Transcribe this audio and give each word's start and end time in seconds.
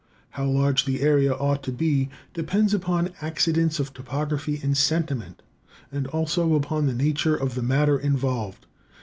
How 0.31 0.45
large 0.47 0.85
the 0.85 1.01
area 1.01 1.31
ought 1.33 1.61
to 1.61 1.71
be, 1.71 2.09
depends 2.33 2.73
upon 2.73 3.11
accidents 3.21 3.79
of 3.79 3.93
topography 3.93 4.59
and 4.63 4.75
sentiment, 4.75 5.43
and 5.91 6.07
also 6.07 6.55
upon 6.55 6.87
the 6.87 6.95
nature 6.95 7.35
of 7.35 7.53
the 7.53 7.61
matter 7.61 7.99
involved. 7.99 8.65